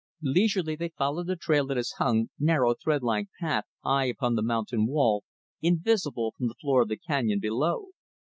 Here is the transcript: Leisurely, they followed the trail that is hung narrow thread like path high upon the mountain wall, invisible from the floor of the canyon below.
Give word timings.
Leisurely, 0.23 0.75
they 0.75 0.89
followed 0.89 1.27
the 1.27 1.35
trail 1.35 1.63
that 1.67 1.77
is 1.77 1.91
hung 1.99 2.31
narrow 2.39 2.73
thread 2.73 3.03
like 3.03 3.27
path 3.39 3.65
high 3.83 4.05
upon 4.05 4.33
the 4.33 4.41
mountain 4.41 4.87
wall, 4.87 5.23
invisible 5.61 6.33
from 6.35 6.47
the 6.47 6.55
floor 6.55 6.81
of 6.81 6.87
the 6.87 6.97
canyon 6.97 7.39
below. 7.39 7.89